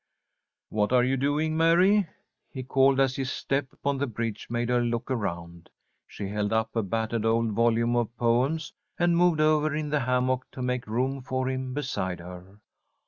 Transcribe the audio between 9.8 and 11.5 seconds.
the hammock to make room for